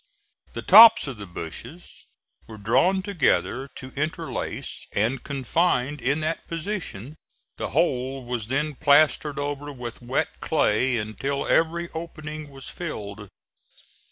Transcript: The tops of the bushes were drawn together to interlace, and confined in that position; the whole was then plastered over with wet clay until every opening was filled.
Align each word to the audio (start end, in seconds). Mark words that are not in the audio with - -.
The 0.53 0.63
tops 0.63 1.05
of 1.05 1.17
the 1.17 1.27
bushes 1.27 2.07
were 2.47 2.57
drawn 2.57 3.03
together 3.03 3.67
to 3.75 3.91
interlace, 3.95 4.87
and 4.95 5.21
confined 5.21 6.01
in 6.01 6.21
that 6.21 6.47
position; 6.47 7.15
the 7.57 7.69
whole 7.69 8.25
was 8.25 8.47
then 8.47 8.73
plastered 8.73 9.37
over 9.37 9.71
with 9.71 10.01
wet 10.01 10.39
clay 10.39 10.97
until 10.97 11.45
every 11.45 11.87
opening 11.93 12.49
was 12.49 12.67
filled. 12.67 13.29